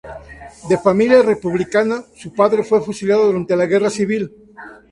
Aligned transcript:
De 0.69 0.77
familia 0.79 1.21
republicana, 1.21 2.03
su 2.15 2.33
padre 2.33 2.63
fue 2.63 2.81
fusilado 2.81 3.27
durante 3.27 3.55
la 3.55 3.67
guerra 3.67 3.91
civil. 3.91 4.33